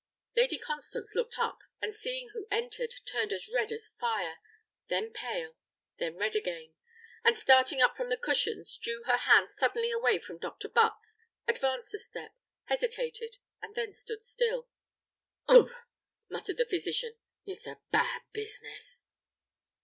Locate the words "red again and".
6.15-7.37